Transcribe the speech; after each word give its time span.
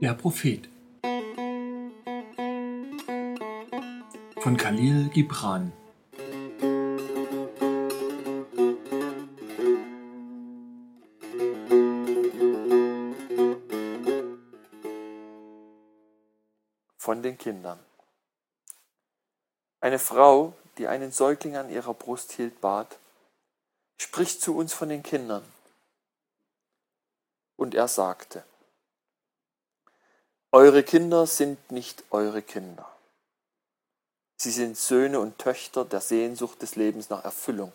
Der 0.00 0.14
Prophet. 0.14 0.68
Von 4.40 4.56
Khalil 4.56 5.08
Gibran. 5.08 5.72
Von 16.96 17.22
den 17.24 17.36
Kindern. 17.36 17.80
Eine 19.80 19.98
Frau, 19.98 20.52
die 20.78 20.86
einen 20.86 21.10
Säugling 21.10 21.56
an 21.56 21.70
ihrer 21.70 21.94
Brust 21.94 22.32
hielt, 22.32 22.60
bat, 22.60 22.98
Sprich 24.00 24.40
zu 24.40 24.56
uns 24.56 24.72
von 24.72 24.88
den 24.88 25.02
Kindern. 25.02 25.42
Und 27.56 27.74
er 27.74 27.88
sagte, 27.88 28.44
Eure 30.50 30.82
Kinder 30.82 31.26
sind 31.26 31.70
nicht 31.70 32.04
eure 32.10 32.40
Kinder. 32.40 32.88
Sie 34.38 34.50
sind 34.50 34.78
Söhne 34.78 35.20
und 35.20 35.36
Töchter 35.38 35.84
der 35.84 36.00
Sehnsucht 36.00 36.62
des 36.62 36.74
Lebens 36.74 37.10
nach 37.10 37.22
Erfüllung. 37.22 37.70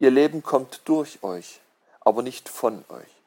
Ihr 0.00 0.10
Leben 0.10 0.42
kommt 0.42 0.80
durch 0.86 1.22
euch, 1.22 1.60
aber 2.00 2.24
nicht 2.24 2.48
von 2.48 2.84
euch. 2.88 3.22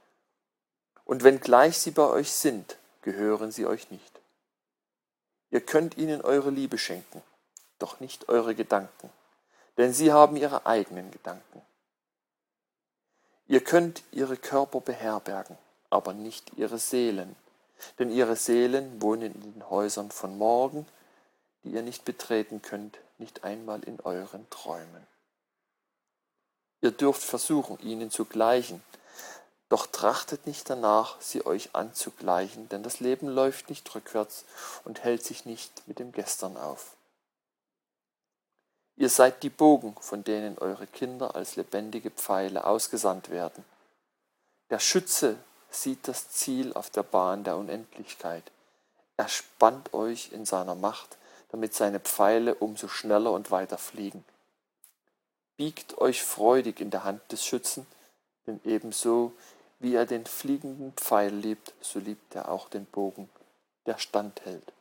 Und 1.05 1.23
wenngleich 1.23 1.77
sie 1.77 1.91
bei 1.91 2.05
euch 2.05 2.33
sind, 2.33 2.77
gehören 3.01 3.53
sie 3.53 3.65
euch 3.65 3.89
nicht. 3.91 4.19
Ihr 5.49 5.61
könnt 5.61 5.97
ihnen 5.97 6.21
eure 6.21 6.49
Liebe 6.49 6.77
schenken, 6.77 7.21
doch 7.79 8.01
nicht 8.01 8.27
eure 8.27 8.55
Gedanken, 8.55 9.09
denn 9.77 9.93
sie 9.93 10.11
haben 10.11 10.35
ihre 10.35 10.65
eigenen 10.65 11.11
Gedanken. 11.11 11.61
Ihr 13.47 13.63
könnt 13.63 14.03
ihre 14.11 14.35
Körper 14.35 14.81
beherbergen, 14.81 15.57
aber 15.89 16.13
nicht 16.13 16.51
ihre 16.57 16.77
Seelen, 16.77 17.37
denn 17.99 18.11
ihre 18.11 18.35
Seelen 18.35 19.01
wohnen 19.01 19.33
in 19.33 19.53
den 19.53 19.69
Häusern 19.69 20.11
von 20.11 20.37
morgen, 20.37 20.85
die 21.63 21.71
ihr 21.71 21.81
nicht 21.81 22.05
betreten 22.05 22.61
könnt, 22.61 22.97
nicht 23.17 23.43
einmal 23.43 23.83
in 23.83 23.99
euren 24.01 24.49
Träumen. 24.49 25.07
Ihr 26.81 26.91
dürft 26.91 27.21
versuchen, 27.21 27.79
ihnen 27.81 28.09
zu 28.09 28.25
gleichen, 28.25 28.81
doch 29.69 29.87
trachtet 29.87 30.47
nicht 30.47 30.69
danach, 30.69 31.21
sie 31.21 31.45
euch 31.45 31.75
anzugleichen, 31.75 32.67
denn 32.69 32.83
das 32.83 32.99
Leben 32.99 33.27
läuft 33.27 33.69
nicht 33.69 33.95
rückwärts 33.95 34.43
und 34.83 35.03
hält 35.03 35.23
sich 35.23 35.45
nicht 35.45 35.87
mit 35.87 35.99
dem 35.99 36.11
Gestern 36.11 36.57
auf. 36.57 36.97
Ihr 38.97 39.09
seid 39.09 39.43
die 39.43 39.49
Bogen, 39.49 39.95
von 40.01 40.23
denen 40.23 40.57
eure 40.57 40.87
Kinder 40.87 41.35
als 41.35 41.55
lebendige 41.55 42.11
Pfeile 42.11 42.65
ausgesandt 42.65 43.29
werden. 43.29 43.63
Der 44.69 44.79
Schütze 44.79 45.37
sieht 45.71 46.07
das 46.07 46.29
Ziel 46.29 46.73
auf 46.73 46.89
der 46.89 47.03
Bahn 47.03 47.43
der 47.43 47.57
Unendlichkeit. 47.57 48.43
Er 49.17 49.27
spannt 49.27 49.93
euch 49.93 50.31
in 50.31 50.45
seiner 50.45 50.75
Macht, 50.75 51.17
damit 51.49 51.73
seine 51.73 51.99
Pfeile 51.99 52.55
umso 52.55 52.87
schneller 52.87 53.31
und 53.31 53.51
weiter 53.51 53.77
fliegen. 53.77 54.23
Biegt 55.57 55.97
euch 55.97 56.23
freudig 56.23 56.79
in 56.79 56.89
der 56.89 57.03
Hand 57.03 57.21
des 57.31 57.45
Schützen, 57.45 57.85
denn 58.47 58.59
ebenso 58.65 59.33
wie 59.79 59.95
er 59.95 60.05
den 60.05 60.25
fliegenden 60.25 60.93
Pfeil 60.93 61.33
liebt, 61.33 61.73
so 61.81 61.99
liebt 61.99 62.35
er 62.35 62.49
auch 62.49 62.69
den 62.69 62.85
Bogen, 62.85 63.29
der 63.85 63.97
standhält. 63.97 64.71